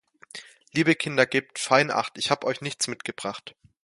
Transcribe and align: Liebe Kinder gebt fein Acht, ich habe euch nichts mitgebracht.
Liebe 0.71 0.95
Kinder 0.95 1.27
gebt 1.27 1.59
fein 1.59 1.91
Acht, 1.91 2.17
ich 2.17 2.31
habe 2.31 2.47
euch 2.47 2.61
nichts 2.61 2.87
mitgebracht. 2.87 3.55